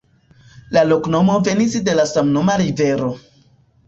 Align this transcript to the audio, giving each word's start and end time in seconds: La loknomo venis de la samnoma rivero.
La 0.77 0.81
loknomo 0.85 1.35
venis 1.47 1.75
de 1.89 1.95
la 2.01 2.05
samnoma 2.13 2.57
rivero. 2.63 3.11